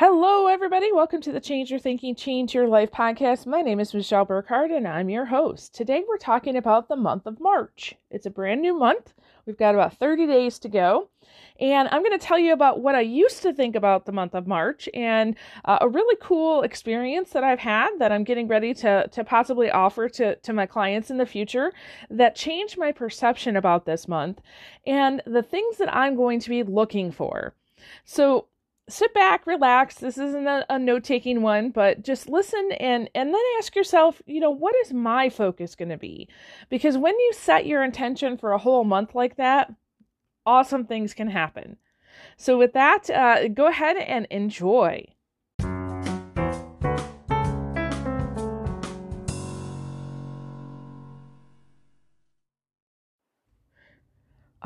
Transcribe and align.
Hello, 0.00 0.46
everybody. 0.46 0.92
Welcome 0.92 1.20
to 1.22 1.32
the 1.32 1.40
Change 1.40 1.72
Your 1.72 1.80
Thinking, 1.80 2.14
Change 2.14 2.54
Your 2.54 2.68
Life 2.68 2.92
podcast. 2.92 3.48
My 3.48 3.62
name 3.62 3.80
is 3.80 3.92
Michelle 3.92 4.24
Burkhardt, 4.24 4.70
and 4.70 4.86
I'm 4.86 5.10
your 5.10 5.24
host. 5.24 5.74
Today, 5.74 6.04
we're 6.06 6.18
talking 6.18 6.56
about 6.56 6.88
the 6.88 6.94
month 6.94 7.26
of 7.26 7.40
March. 7.40 7.96
It's 8.08 8.24
a 8.24 8.30
brand 8.30 8.62
new 8.62 8.78
month. 8.78 9.12
We've 9.44 9.58
got 9.58 9.74
about 9.74 9.96
30 9.96 10.28
days 10.28 10.60
to 10.60 10.68
go. 10.68 11.08
And 11.58 11.88
I'm 11.90 12.04
going 12.04 12.16
to 12.16 12.24
tell 12.24 12.38
you 12.38 12.52
about 12.52 12.78
what 12.78 12.94
I 12.94 13.00
used 13.00 13.42
to 13.42 13.52
think 13.52 13.74
about 13.74 14.06
the 14.06 14.12
month 14.12 14.36
of 14.36 14.46
March 14.46 14.88
and 14.94 15.34
uh, 15.64 15.78
a 15.80 15.88
really 15.88 16.16
cool 16.22 16.62
experience 16.62 17.30
that 17.30 17.42
I've 17.42 17.58
had 17.58 17.98
that 17.98 18.12
I'm 18.12 18.22
getting 18.22 18.46
ready 18.46 18.74
to, 18.74 19.08
to 19.08 19.24
possibly 19.24 19.68
offer 19.68 20.08
to, 20.10 20.36
to 20.36 20.52
my 20.52 20.66
clients 20.66 21.10
in 21.10 21.16
the 21.16 21.26
future 21.26 21.72
that 22.08 22.36
changed 22.36 22.78
my 22.78 22.92
perception 22.92 23.56
about 23.56 23.84
this 23.84 24.06
month 24.06 24.42
and 24.86 25.22
the 25.26 25.42
things 25.42 25.78
that 25.78 25.92
I'm 25.92 26.14
going 26.14 26.38
to 26.38 26.50
be 26.50 26.62
looking 26.62 27.10
for. 27.10 27.56
So, 28.04 28.46
sit 28.88 29.12
back, 29.14 29.46
relax. 29.46 29.96
This 29.96 30.18
isn't 30.18 30.46
a, 30.46 30.64
a 30.70 30.78
note 30.78 31.04
taking 31.04 31.42
one, 31.42 31.70
but 31.70 32.02
just 32.02 32.28
listen 32.28 32.70
and 32.80 33.10
and 33.14 33.32
then 33.32 33.42
ask 33.58 33.76
yourself, 33.76 34.20
you 34.26 34.40
know, 34.40 34.50
what 34.50 34.74
is 34.84 34.92
my 34.92 35.28
focus 35.28 35.74
going 35.74 35.90
to 35.90 35.96
be? 35.96 36.28
Because 36.68 36.96
when 36.96 37.18
you 37.18 37.32
set 37.34 37.66
your 37.66 37.82
intention 37.84 38.36
for 38.36 38.52
a 38.52 38.58
whole 38.58 38.84
month 38.84 39.14
like 39.14 39.36
that, 39.36 39.72
awesome 40.46 40.84
things 40.84 41.14
can 41.14 41.28
happen. 41.28 41.76
So 42.36 42.58
with 42.58 42.72
that, 42.72 43.10
uh, 43.10 43.48
go 43.48 43.66
ahead 43.66 43.96
and 43.96 44.26
enjoy. 44.30 45.06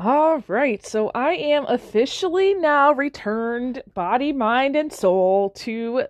All 0.05 0.43
right, 0.49 0.85
so 0.85 1.11
I 1.15 1.29
am 1.29 1.65
officially 1.65 2.53
now 2.53 2.91
returned 2.91 3.83
body, 3.93 4.33
mind, 4.33 4.75
and 4.75 4.91
soul 4.91 5.51
to 5.51 6.07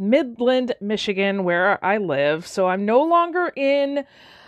Midland, 0.00 0.74
Michigan, 0.80 1.44
where 1.44 1.84
I 1.84 1.98
live. 1.98 2.44
So 2.44 2.66
I'm 2.66 2.84
no 2.84 3.00
longer 3.04 3.52
in 3.54 4.04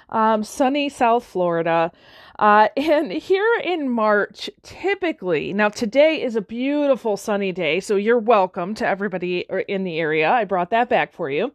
um, 0.08 0.42
sunny 0.42 0.88
South 0.88 1.24
Florida. 1.24 1.92
Uh, 2.38 2.68
and 2.76 3.12
here 3.12 3.60
in 3.64 3.88
March, 3.88 4.50
typically, 4.62 5.52
now 5.52 5.68
today 5.68 6.22
is 6.22 6.36
a 6.36 6.40
beautiful 6.40 7.16
sunny 7.16 7.52
day, 7.52 7.80
so 7.80 7.96
you're 7.96 8.18
welcome 8.18 8.74
to 8.74 8.86
everybody 8.86 9.40
in 9.68 9.84
the 9.84 9.98
area. 9.98 10.30
I 10.30 10.44
brought 10.44 10.70
that 10.70 10.88
back 10.88 11.12
for 11.12 11.30
you. 11.30 11.52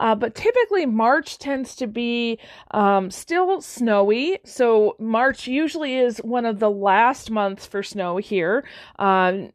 Uh, 0.00 0.14
but 0.14 0.34
typically, 0.34 0.86
March 0.86 1.38
tends 1.38 1.76
to 1.76 1.86
be 1.86 2.38
um, 2.72 3.12
still 3.12 3.60
snowy. 3.60 4.38
So, 4.44 4.96
March 4.98 5.46
usually 5.46 5.96
is 5.96 6.18
one 6.18 6.44
of 6.46 6.58
the 6.58 6.70
last 6.70 7.30
months 7.30 7.64
for 7.64 7.82
snow 7.82 8.16
here. 8.16 8.64
Uh, 8.98 9.48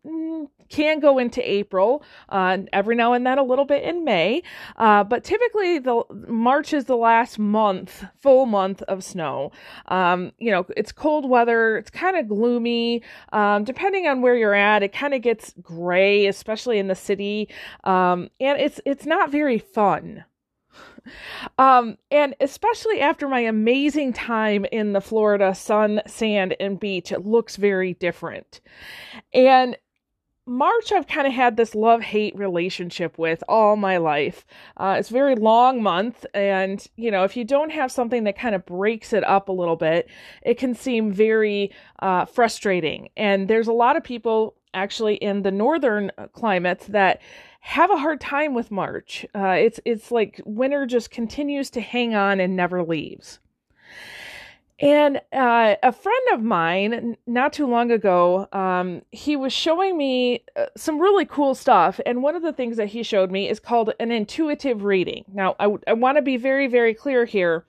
can 0.70 1.00
go 1.00 1.18
into 1.18 1.48
April, 1.50 2.04
uh, 2.30 2.60
every 2.72 2.96
now 2.96 3.14
and 3.14 3.26
then 3.26 3.38
a 3.38 3.44
little 3.44 3.66
bit 3.66 3.84
in 3.84 4.04
May, 4.04 4.44
uh, 4.78 5.04
but 5.04 5.24
typically 5.24 5.80
the 5.80 6.04
March 6.28 6.74
is 6.74 6.86
the 6.86 6.96
last 6.96 7.40
month, 7.40 8.06
full 8.22 8.46
month 8.46 8.82
of 8.84 9.04
snow. 9.04 9.52
Um, 9.88 10.32
you 10.38 10.52
know, 10.52 10.59
it's 10.76 10.92
cold 10.92 11.30
weather, 11.30 11.78
it's 11.78 11.90
kind 11.90 12.18
of 12.18 12.28
gloomy. 12.28 13.04
Um, 13.34 13.64
depending 13.64 14.08
on 14.08 14.22
where 14.22 14.36
you're 14.36 14.54
at, 14.54 14.84
it 14.84 14.94
kind 14.94 15.14
of 15.14 15.22
gets 15.22 15.54
gray, 15.62 16.28
especially 16.28 16.80
in 16.80 16.88
the 16.88 16.96
city, 16.96 17.50
um, 17.84 18.30
and 18.40 18.60
it's 18.60 18.80
it's 18.86 19.06
not 19.06 19.32
very 19.32 19.60
fun. 19.60 20.26
Um, 21.58 21.98
and 22.12 22.36
especially 22.40 23.02
after 23.02 23.28
my 23.28 23.40
amazing 23.40 24.14
time 24.14 24.66
in 24.72 24.94
the 24.94 25.02
Florida 25.02 25.56
sun, 25.56 26.02
sand, 26.06 26.56
and 26.60 26.80
beach, 26.80 27.12
it 27.12 27.26
looks 27.26 27.56
very 27.56 27.96
different. 27.96 28.62
And 29.34 29.76
March, 30.50 30.92
I've 30.92 31.06
kind 31.06 31.28
of 31.28 31.34
had 31.34 31.58
this 31.58 31.76
love 31.76 32.02
hate 32.02 32.36
relationship 32.36 33.20
with 33.20 33.44
all 33.48 33.76
my 33.76 33.98
life. 33.98 34.48
Uh, 34.78 34.96
it's 34.98 35.12
a 35.12 35.14
very 35.14 35.36
long 35.36 35.84
month, 35.84 36.26
and 36.34 36.84
you 36.96 37.12
know, 37.12 37.24
if 37.24 37.38
you 37.38 37.46
don't 37.46 37.72
have 37.72 37.92
something 37.92 38.24
that 38.24 38.36
kind 38.36 38.56
of 38.56 38.66
breaks 38.66 39.14
it 39.14 39.24
up 39.26 39.48
a 39.48 39.52
little 39.52 39.76
bit, 39.76 40.10
it 40.42 40.58
can 40.58 40.74
seem 40.74 41.14
very 41.14 41.72
uh, 42.00 42.26
frustrating. 42.26 43.10
And 43.16 43.48
there's 43.48 43.68
a 43.68 43.74
lot 43.74 43.96
of 43.96 44.04
people 44.04 44.56
actually 44.74 45.16
in 45.18 45.44
the 45.44 45.52
northern 45.52 46.12
climates 46.34 46.88
that 46.88 47.22
have 47.60 47.92
a 47.92 47.98
hard 47.98 48.20
time 48.20 48.56
with 48.56 48.72
March. 48.72 49.28
Uh, 49.36 49.50
it's 49.50 49.80
it's 49.86 50.12
like 50.12 50.42
winter 50.46 50.88
just 50.88 51.12
continues 51.12 51.70
to 51.70 51.82
hang 51.82 52.16
on 52.16 52.40
and 52.40 52.56
never 52.56 52.82
leaves. 52.82 53.38
And 54.82 55.18
uh, 55.34 55.76
a 55.84 55.92
friend 55.92 56.28
of 56.34 56.42
mine, 56.42 57.18
not 57.28 57.52
too 57.52 57.68
long 57.68 57.92
ago, 57.92 58.48
um, 58.54 59.02
he 59.12 59.36
was 59.36 59.52
showing 59.52 59.98
me 59.98 60.46
uh, 60.56 60.68
some 60.78 61.00
really 61.00 61.26
cool 61.26 61.54
stuff. 61.54 62.00
And 62.06 62.24
one 62.24 62.36
of 62.36 62.44
the 62.44 62.54
things 62.54 62.78
that 62.78 62.88
he 62.88 63.04
showed 63.04 63.30
me 63.30 63.50
is 63.50 63.60
called 63.60 63.94
an 64.00 64.12
intuitive 64.12 64.84
reading. 64.84 65.26
Now, 65.34 65.56
I, 65.60 65.76
I 65.86 65.94
want 65.94 66.18
to 66.18 66.22
be 66.22 66.38
very, 66.38 66.68
very 66.68 66.94
clear 66.94 67.26
here. 67.26 67.66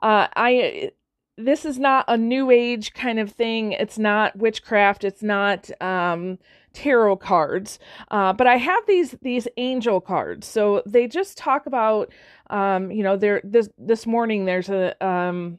Uh, 0.00 0.28
I 0.36 0.92
this 1.36 1.64
is 1.64 1.78
not 1.78 2.04
a 2.06 2.16
new 2.16 2.50
age 2.50 2.92
kind 2.94 3.18
of 3.18 3.32
thing. 3.32 3.72
It's 3.72 3.98
not 3.98 4.36
witchcraft. 4.36 5.02
It's 5.02 5.22
not 5.22 5.68
um, 5.82 6.38
tarot 6.72 7.16
cards. 7.16 7.78
Uh, 8.10 8.32
but 8.32 8.46
I 8.46 8.56
have 8.56 8.86
these 8.86 9.16
these 9.22 9.48
angel 9.56 10.00
cards. 10.00 10.46
So 10.46 10.82
they 10.86 11.08
just 11.08 11.36
talk 11.36 11.66
about, 11.66 12.12
um, 12.50 12.90
you 12.92 13.02
know, 13.02 13.16
there 13.16 13.40
this 13.42 13.68
this 13.78 14.06
morning 14.06 14.44
there's 14.44 14.68
a 14.68 15.04
um, 15.04 15.58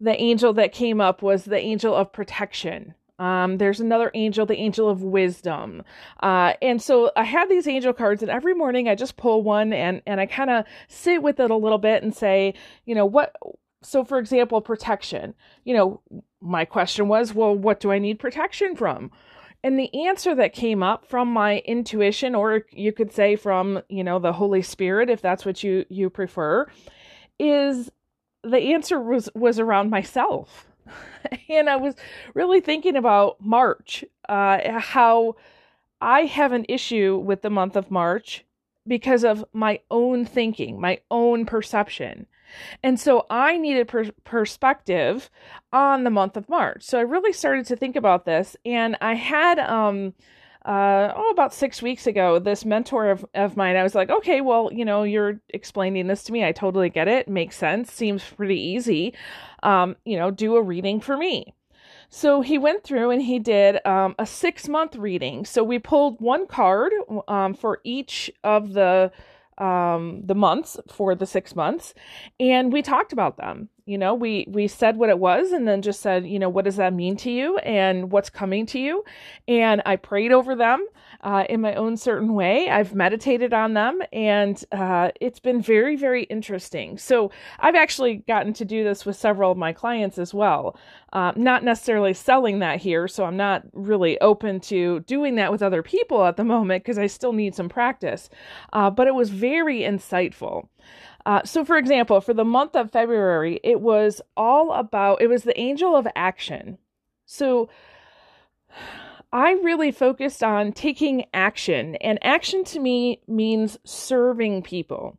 the 0.00 0.20
angel 0.20 0.52
that 0.54 0.72
came 0.72 1.00
up 1.00 1.22
was 1.22 1.44
the 1.44 1.58
angel 1.58 1.94
of 1.94 2.12
protection. 2.12 2.94
Um, 3.18 3.58
there's 3.58 3.80
another 3.80 4.12
angel, 4.14 4.46
the 4.46 4.58
angel 4.58 4.88
of 4.88 5.02
wisdom. 5.02 5.82
Uh, 6.20 6.52
and 6.62 6.80
so 6.80 7.10
I 7.16 7.24
have 7.24 7.48
these 7.48 7.66
angel 7.66 7.92
cards, 7.92 8.22
and 8.22 8.30
every 8.30 8.54
morning 8.54 8.88
I 8.88 8.94
just 8.94 9.16
pull 9.16 9.42
one 9.42 9.72
and, 9.72 10.02
and 10.06 10.20
I 10.20 10.26
kind 10.26 10.50
of 10.50 10.64
sit 10.86 11.22
with 11.22 11.40
it 11.40 11.50
a 11.50 11.56
little 11.56 11.78
bit 11.78 12.02
and 12.02 12.14
say, 12.14 12.54
you 12.84 12.94
know, 12.94 13.06
what, 13.06 13.34
so 13.82 14.04
for 14.04 14.18
example, 14.18 14.60
protection. 14.60 15.34
You 15.64 15.74
know, 15.74 16.00
my 16.40 16.64
question 16.64 17.08
was, 17.08 17.34
well, 17.34 17.54
what 17.54 17.80
do 17.80 17.90
I 17.90 17.98
need 17.98 18.20
protection 18.20 18.76
from? 18.76 19.10
And 19.64 19.76
the 19.76 19.92
answer 20.06 20.36
that 20.36 20.52
came 20.52 20.84
up 20.84 21.04
from 21.04 21.32
my 21.32 21.58
intuition, 21.60 22.36
or 22.36 22.62
you 22.70 22.92
could 22.92 23.12
say 23.12 23.34
from, 23.34 23.82
you 23.88 24.04
know, 24.04 24.20
the 24.20 24.34
Holy 24.34 24.62
Spirit, 24.62 25.10
if 25.10 25.20
that's 25.20 25.44
what 25.44 25.64
you, 25.64 25.84
you 25.88 26.08
prefer, 26.08 26.68
is 27.40 27.90
the 28.48 28.72
answer 28.74 29.00
was 29.00 29.28
was 29.34 29.58
around 29.58 29.90
myself. 29.90 30.66
And 31.50 31.68
i 31.68 31.76
was 31.76 31.94
really 32.34 32.60
thinking 32.60 32.96
about 32.96 33.40
march 33.40 34.04
uh, 34.28 34.78
how 34.78 35.36
i 36.00 36.20
have 36.22 36.52
an 36.52 36.64
issue 36.68 37.18
with 37.18 37.42
the 37.42 37.50
month 37.50 37.76
of 37.76 37.90
march 37.90 38.44
because 38.86 39.24
of 39.24 39.44
my 39.52 39.80
own 39.90 40.24
thinking 40.24 40.80
my 40.80 41.00
own 41.10 41.44
perception. 41.44 42.26
And 42.82 42.98
so 42.98 43.26
i 43.28 43.58
needed 43.58 43.88
per- 43.88 44.12
perspective 44.24 45.28
on 45.72 46.04
the 46.04 46.10
month 46.10 46.36
of 46.36 46.48
march. 46.48 46.82
So 46.84 46.98
i 46.98 47.02
really 47.02 47.32
started 47.32 47.66
to 47.66 47.76
think 47.76 47.96
about 47.96 48.24
this 48.24 48.56
and 48.64 48.96
i 49.00 49.14
had 49.14 49.58
um 49.58 50.14
uh, 50.68 51.14
oh, 51.16 51.30
about 51.30 51.54
six 51.54 51.80
weeks 51.80 52.06
ago, 52.06 52.38
this 52.38 52.66
mentor 52.66 53.10
of, 53.10 53.24
of 53.34 53.56
mine, 53.56 53.74
I 53.74 53.82
was 53.82 53.94
like, 53.94 54.10
okay, 54.10 54.42
well, 54.42 54.68
you 54.70 54.84
know, 54.84 55.02
you're 55.02 55.40
explaining 55.48 56.08
this 56.08 56.24
to 56.24 56.32
me. 56.32 56.44
I 56.44 56.52
totally 56.52 56.90
get 56.90 57.08
it. 57.08 57.26
Makes 57.26 57.56
sense. 57.56 57.90
Seems 57.90 58.22
pretty 58.22 58.60
easy. 58.60 59.14
Um, 59.62 59.96
you 60.04 60.18
know, 60.18 60.30
do 60.30 60.56
a 60.56 60.62
reading 60.62 61.00
for 61.00 61.16
me. 61.16 61.54
So 62.10 62.42
he 62.42 62.58
went 62.58 62.84
through 62.84 63.10
and 63.10 63.22
he 63.22 63.38
did 63.38 63.84
um, 63.86 64.14
a 64.18 64.26
six 64.26 64.68
month 64.68 64.94
reading. 64.96 65.46
So 65.46 65.64
we 65.64 65.78
pulled 65.78 66.20
one 66.20 66.46
card 66.46 66.92
um, 67.28 67.54
for 67.54 67.80
each 67.82 68.30
of 68.44 68.74
the 68.74 69.10
um, 69.56 70.20
the 70.24 70.34
months 70.34 70.76
for 70.88 71.14
the 71.14 71.26
six 71.26 71.56
months, 71.56 71.92
and 72.38 72.72
we 72.72 72.80
talked 72.80 73.12
about 73.12 73.38
them. 73.38 73.68
You 73.88 73.96
know, 73.96 74.12
we 74.12 74.44
we 74.50 74.68
said 74.68 74.98
what 74.98 75.08
it 75.08 75.18
was, 75.18 75.50
and 75.50 75.66
then 75.66 75.80
just 75.80 76.02
said, 76.02 76.26
you 76.26 76.38
know, 76.38 76.50
what 76.50 76.66
does 76.66 76.76
that 76.76 76.92
mean 76.92 77.16
to 77.16 77.30
you, 77.30 77.56
and 77.60 78.12
what's 78.12 78.28
coming 78.28 78.66
to 78.66 78.78
you, 78.78 79.02
and 79.48 79.80
I 79.86 79.96
prayed 79.96 80.30
over 80.30 80.54
them 80.54 80.86
uh, 81.22 81.44
in 81.48 81.62
my 81.62 81.74
own 81.74 81.96
certain 81.96 82.34
way. 82.34 82.68
I've 82.68 82.94
meditated 82.94 83.54
on 83.54 83.72
them, 83.72 84.02
and 84.12 84.62
uh, 84.72 85.12
it's 85.22 85.40
been 85.40 85.62
very 85.62 85.96
very 85.96 86.24
interesting. 86.24 86.98
So 86.98 87.30
I've 87.60 87.76
actually 87.76 88.16
gotten 88.28 88.52
to 88.52 88.66
do 88.66 88.84
this 88.84 89.06
with 89.06 89.16
several 89.16 89.52
of 89.52 89.56
my 89.56 89.72
clients 89.72 90.18
as 90.18 90.34
well. 90.34 90.76
Uh, 91.14 91.32
not 91.34 91.64
necessarily 91.64 92.12
selling 92.12 92.58
that 92.58 92.80
here, 92.80 93.08
so 93.08 93.24
I'm 93.24 93.38
not 93.38 93.62
really 93.72 94.20
open 94.20 94.60
to 94.68 95.00
doing 95.00 95.36
that 95.36 95.50
with 95.50 95.62
other 95.62 95.82
people 95.82 96.26
at 96.26 96.36
the 96.36 96.44
moment 96.44 96.84
because 96.84 96.98
I 96.98 97.06
still 97.06 97.32
need 97.32 97.54
some 97.54 97.70
practice. 97.70 98.28
Uh, 98.74 98.90
but 98.90 99.06
it 99.06 99.14
was 99.14 99.30
very 99.30 99.80
insightful. 99.80 100.68
Uh, 101.28 101.42
so, 101.44 101.62
for 101.62 101.76
example, 101.76 102.22
for 102.22 102.32
the 102.32 102.42
month 102.42 102.74
of 102.74 102.90
February, 102.90 103.60
it 103.62 103.82
was 103.82 104.22
all 104.34 104.72
about, 104.72 105.20
it 105.20 105.26
was 105.26 105.42
the 105.42 105.60
angel 105.60 105.94
of 105.94 106.08
action. 106.16 106.78
So, 107.26 107.68
I 109.30 109.52
really 109.62 109.92
focused 109.92 110.42
on 110.42 110.72
taking 110.72 111.26
action, 111.34 111.96
and 111.96 112.18
action 112.24 112.64
to 112.64 112.80
me 112.80 113.20
means 113.28 113.78
serving 113.84 114.62
people. 114.62 115.18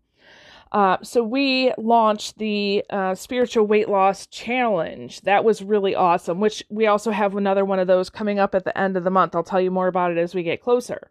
Uh, 0.71 0.97
so 1.03 1.23
we 1.23 1.73
launched 1.77 2.39
the 2.39 2.83
uh, 2.89 3.13
spiritual 3.13 3.67
weight 3.67 3.87
loss 3.87 4.25
challenge. 4.25 5.21
That 5.21 5.43
was 5.43 5.61
really 5.61 5.93
awesome. 5.93 6.39
Which 6.39 6.63
we 6.69 6.87
also 6.87 7.11
have 7.11 7.35
another 7.35 7.65
one 7.65 7.77
of 7.77 7.87
those 7.87 8.09
coming 8.09 8.39
up 8.39 8.55
at 8.55 8.65
the 8.65 8.75
end 8.75 8.97
of 8.97 9.03
the 9.03 9.11
month. 9.11 9.35
I'll 9.35 9.43
tell 9.43 9.61
you 9.61 9.69
more 9.69 9.87
about 9.87 10.11
it 10.11 10.17
as 10.17 10.33
we 10.33 10.41
get 10.41 10.63
closer. 10.63 11.07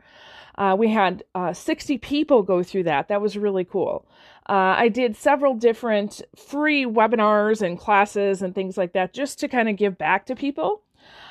Uh, 0.59 0.75
we 0.77 0.89
had 0.89 1.23
uh, 1.37 1.53
60 1.53 1.99
people 1.99 2.43
go 2.43 2.65
through 2.65 2.83
that. 2.83 3.07
That 3.07 3.21
was 3.21 3.39
really 3.39 3.65
cool. 3.65 4.05
Uh, 4.49 4.75
I 4.79 4.89
did 4.89 5.15
several 5.15 5.55
different 5.55 6.23
free 6.35 6.87
webinars 6.87 7.61
and 7.61 7.79
classes 7.79 8.41
and 8.41 8.55
things 8.55 8.79
like 8.79 8.95
that 8.95 9.13
just 9.13 9.39
to 9.41 9.49
kind 9.49 9.69
of 9.69 9.77
give 9.77 9.99
back 9.99 10.25
to 10.27 10.35
people. 10.35 10.83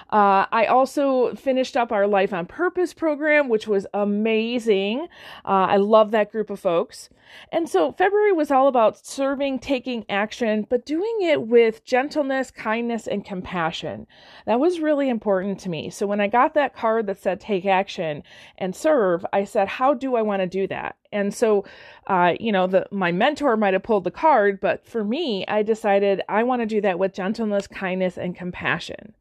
Uh, 0.10 0.46
I 0.52 0.66
also 0.66 1.36
finished 1.36 1.76
up 1.76 1.92
our 1.92 2.08
Life 2.08 2.34
on 2.34 2.46
Purpose 2.46 2.94
program, 2.94 3.50
which 3.50 3.68
was 3.68 3.86
amazing. 3.94 5.08
Uh, 5.44 5.68
I 5.70 5.78
love 5.78 6.12
that 6.12 6.32
group 6.32 6.50
of 6.50 6.60
folks. 6.60 7.10
And 7.52 7.68
so 7.68 7.92
February 7.92 8.32
was 8.32 8.52
all 8.52 8.70
about 8.70 9.06
serving, 9.06 9.60
taking 9.60 10.06
action, 10.10 10.66
but 10.70 10.86
doing 10.86 11.18
it 11.22 11.42
with 11.48 11.84
gentleness, 11.84 12.52
kindness, 12.52 13.06
and 13.06 13.26
compassion. 13.26 14.08
That 14.46 14.62
was 14.62 14.80
really 14.80 15.10
important 15.10 15.60
to 15.62 15.70
me. 15.70 15.90
So 15.90 16.08
when 16.08 16.22
I 16.22 16.28
got 16.28 16.54
that 16.54 16.74
card 16.74 17.08
that 17.08 17.22
said 17.22 17.42
take 17.42 17.66
action 17.66 18.24
and 18.58 18.74
serve, 18.74 19.26
I 19.34 19.44
said, 19.44 19.68
how 19.68 19.94
do 19.94 20.16
I 20.16 20.22
want 20.22 20.42
to 20.42 20.48
do 20.48 20.68
that? 20.68 20.96
And 21.12 21.34
so, 21.34 21.66
uh, 22.08 22.34
you 22.40 22.52
know, 22.52 22.68
the 22.68 22.88
my 22.92 23.12
mentor 23.12 23.58
might 23.58 23.74
have 23.74 23.84
pulled 23.84 24.04
the 24.04 24.12
card, 24.12 24.60
but 24.60 24.86
for 24.86 25.04
me, 25.04 25.46
I 25.48 25.64
decided 25.64 26.22
I 26.30 26.44
want 26.44 26.62
to 26.62 26.66
do 26.66 26.82
that 26.82 27.00
with 27.00 27.14
gentleness, 27.14 27.68
kindness, 27.68 28.18
and 28.18 28.36
compassion. 28.36 29.14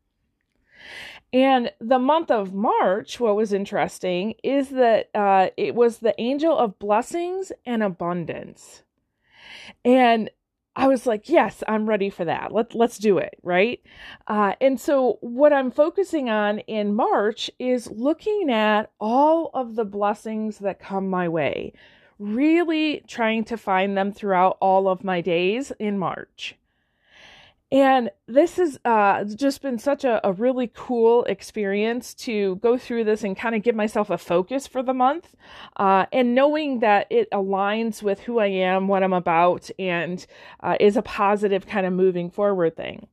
And 1.32 1.72
the 1.80 1.98
month 1.98 2.30
of 2.30 2.54
March, 2.54 3.20
what 3.20 3.36
was 3.36 3.52
interesting 3.52 4.34
is 4.42 4.70
that 4.70 5.10
uh, 5.14 5.48
it 5.56 5.74
was 5.74 5.98
the 5.98 6.14
angel 6.20 6.56
of 6.56 6.78
blessings 6.78 7.52
and 7.64 7.82
abundance. 7.82 8.82
And 9.84 10.30
I 10.76 10.88
was 10.88 11.06
like, 11.06 11.28
yes, 11.28 11.64
I'm 11.66 11.88
ready 11.88 12.10
for 12.10 12.26
that. 12.26 12.52
Let, 12.52 12.74
let's 12.74 12.98
do 12.98 13.16
it, 13.16 13.38
right? 13.42 13.80
Uh, 14.26 14.52
and 14.60 14.78
so, 14.78 15.18
what 15.22 15.52
I'm 15.52 15.70
focusing 15.70 16.28
on 16.28 16.58
in 16.60 16.94
March 16.94 17.50
is 17.58 17.90
looking 17.90 18.50
at 18.50 18.90
all 19.00 19.50
of 19.54 19.74
the 19.74 19.86
blessings 19.86 20.58
that 20.58 20.78
come 20.78 21.08
my 21.08 21.28
way, 21.28 21.72
really 22.18 23.02
trying 23.08 23.44
to 23.44 23.56
find 23.56 23.96
them 23.96 24.12
throughout 24.12 24.58
all 24.60 24.86
of 24.86 25.02
my 25.02 25.22
days 25.22 25.72
in 25.78 25.98
March. 25.98 26.56
And 27.72 28.10
this 28.28 28.56
has 28.56 28.78
uh, 28.84 29.24
just 29.24 29.60
been 29.60 29.78
such 29.78 30.04
a, 30.04 30.24
a, 30.24 30.32
really 30.32 30.70
cool 30.72 31.24
experience 31.24 32.14
to 32.14 32.56
go 32.56 32.78
through 32.78 33.04
this 33.04 33.24
and 33.24 33.36
kind 33.36 33.56
of 33.56 33.62
give 33.64 33.74
myself 33.74 34.08
a 34.08 34.18
focus 34.18 34.68
for 34.68 34.84
the 34.84 34.94
month. 34.94 35.34
Uh, 35.76 36.06
and 36.12 36.32
knowing 36.32 36.78
that 36.78 37.08
it 37.10 37.28
aligns 37.32 38.04
with 38.04 38.20
who 38.20 38.38
I 38.38 38.46
am, 38.46 38.86
what 38.86 39.02
I'm 39.02 39.12
about, 39.12 39.68
and 39.80 40.24
uh, 40.60 40.76
is 40.78 40.96
a 40.96 41.02
positive 41.02 41.66
kind 41.66 41.86
of 41.86 41.92
moving 41.92 42.30
forward 42.30 42.76
thing. 42.76 43.08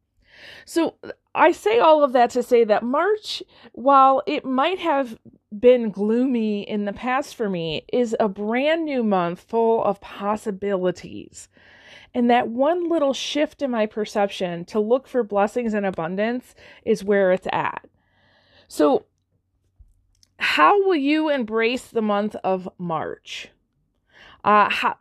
So 0.65 0.95
I 1.35 1.51
say 1.51 1.79
all 1.79 2.03
of 2.03 2.13
that 2.13 2.29
to 2.31 2.43
say 2.43 2.63
that 2.63 2.83
March, 2.83 3.41
while 3.71 4.21
it 4.27 4.45
might 4.45 4.79
have 4.79 5.17
been 5.57 5.89
gloomy 5.89 6.67
in 6.67 6.85
the 6.85 6.93
past 6.93 7.35
for 7.35 7.49
me, 7.49 7.85
is 7.91 8.15
a 8.19 8.29
brand 8.29 8.85
new 8.85 9.03
month 9.03 9.41
full 9.41 9.83
of 9.83 10.01
possibilities. 10.01 11.47
And 12.13 12.29
that 12.29 12.47
one 12.47 12.87
little 12.87 13.13
shift 13.13 13.63
in 13.63 13.71
my 13.71 13.87
perception 13.87 14.65
to 14.65 14.79
look 14.79 15.07
for 15.07 15.23
blessings 15.23 15.73
and 15.73 15.85
abundance 15.85 16.53
is 16.85 17.03
where 17.03 17.31
it's 17.31 17.47
at. 17.51 17.87
So, 18.67 19.05
how 20.37 20.85
will 20.85 20.95
you 20.95 21.29
embrace 21.29 21.87
the 21.87 22.01
month 22.01 22.35
of 22.43 22.69
March? 22.77 23.49
Uh, 24.43 24.69
how, 24.69 24.95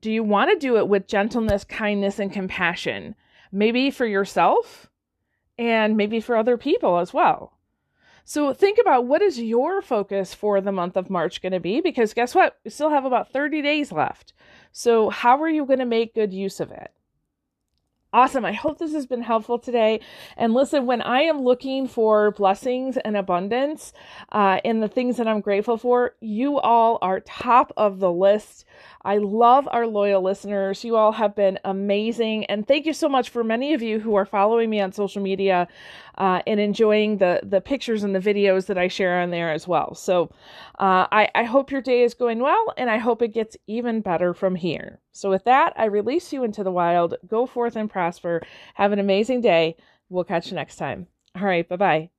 do 0.00 0.12
you 0.12 0.22
want 0.22 0.50
to 0.50 0.58
do 0.58 0.76
it 0.76 0.88
with 0.88 1.08
gentleness, 1.08 1.64
kindness, 1.64 2.18
and 2.18 2.32
compassion? 2.32 3.14
Maybe 3.50 3.90
for 3.90 4.06
yourself 4.06 4.87
and 5.58 5.96
maybe 5.96 6.20
for 6.20 6.36
other 6.36 6.56
people 6.56 6.98
as 6.98 7.12
well. 7.12 7.52
So 8.24 8.52
think 8.52 8.78
about 8.78 9.06
what 9.06 9.22
is 9.22 9.40
your 9.40 9.80
focus 9.80 10.34
for 10.34 10.60
the 10.60 10.70
month 10.70 10.96
of 10.96 11.08
March 11.08 11.40
going 11.40 11.52
to 11.52 11.60
be 11.60 11.80
because 11.80 12.12
guess 12.12 12.34
what? 12.34 12.58
We 12.62 12.70
still 12.70 12.90
have 12.90 13.06
about 13.06 13.32
30 13.32 13.62
days 13.62 13.90
left. 13.90 14.34
So 14.70 15.08
how 15.08 15.40
are 15.42 15.48
you 15.48 15.64
going 15.64 15.78
to 15.78 15.86
make 15.86 16.14
good 16.14 16.32
use 16.32 16.60
of 16.60 16.70
it? 16.70 16.92
Awesome. 18.10 18.46
I 18.46 18.52
hope 18.52 18.78
this 18.78 18.94
has 18.94 19.04
been 19.04 19.20
helpful 19.20 19.58
today. 19.58 20.00
And 20.38 20.54
listen, 20.54 20.86
when 20.86 21.02
I 21.02 21.20
am 21.22 21.42
looking 21.42 21.86
for 21.86 22.30
blessings 22.30 22.96
and 22.96 23.18
abundance 23.18 23.92
uh, 24.32 24.60
in 24.64 24.80
the 24.80 24.88
things 24.88 25.18
that 25.18 25.28
I'm 25.28 25.42
grateful 25.42 25.76
for, 25.76 26.14
you 26.20 26.58
all 26.58 26.98
are 27.02 27.20
top 27.20 27.70
of 27.76 27.98
the 27.98 28.10
list. 28.10 28.64
I 29.04 29.18
love 29.18 29.68
our 29.70 29.86
loyal 29.86 30.22
listeners. 30.22 30.84
You 30.84 30.96
all 30.96 31.12
have 31.12 31.36
been 31.36 31.58
amazing. 31.66 32.46
And 32.46 32.66
thank 32.66 32.86
you 32.86 32.94
so 32.94 33.10
much 33.10 33.28
for 33.28 33.44
many 33.44 33.74
of 33.74 33.82
you 33.82 34.00
who 34.00 34.14
are 34.14 34.24
following 34.24 34.70
me 34.70 34.80
on 34.80 34.92
social 34.92 35.20
media 35.22 35.68
uh, 36.16 36.40
and 36.46 36.58
enjoying 36.58 37.18
the, 37.18 37.40
the 37.42 37.60
pictures 37.60 38.04
and 38.04 38.14
the 38.14 38.20
videos 38.20 38.66
that 38.66 38.78
I 38.78 38.88
share 38.88 39.20
on 39.20 39.30
there 39.30 39.52
as 39.52 39.68
well. 39.68 39.94
So 39.94 40.30
uh, 40.78 41.06
I, 41.12 41.28
I 41.34 41.44
hope 41.44 41.70
your 41.70 41.82
day 41.82 42.02
is 42.02 42.14
going 42.14 42.38
well, 42.38 42.72
and 42.76 42.88
I 42.88 42.98
hope 42.98 43.20
it 43.20 43.34
gets 43.34 43.56
even 43.66 44.00
better 44.00 44.32
from 44.32 44.54
here. 44.54 45.00
So, 45.10 45.30
with 45.30 45.42
that, 45.44 45.72
I 45.76 45.86
release 45.86 46.32
you 46.32 46.44
into 46.44 46.62
the 46.62 46.70
wild. 46.70 47.16
Go 47.26 47.44
forth 47.46 47.74
and 47.74 47.90
prosper. 47.98 48.42
Have 48.74 48.92
an 48.92 48.98
amazing 49.00 49.40
day. 49.40 49.76
We'll 50.08 50.24
catch 50.24 50.48
you 50.48 50.54
next 50.54 50.76
time. 50.76 51.08
All 51.34 51.42
right. 51.42 51.68
Bye 51.68 51.76
bye. 51.76 52.10